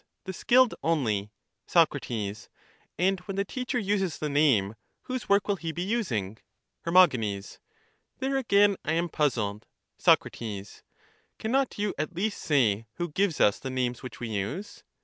[0.23, 1.29] The skilled only.
[1.67, 1.93] Soc.
[2.97, 6.39] And when the teacher uses the name, whose work will he be using?
[6.85, 7.07] Her.
[8.19, 9.67] There again I am puzzled.
[9.99, 10.25] Soc.
[10.33, 14.83] Cannot you at least say who gives us the names which we use?